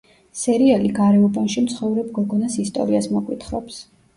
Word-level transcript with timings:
სერიალი 0.43 0.89
გარეუბანში 0.99 1.63
მცხოვრებ 1.67 2.09
გოგონას 2.17 2.59
ისტორიას 2.67 3.11
მოგვითხრობს. 3.19 3.83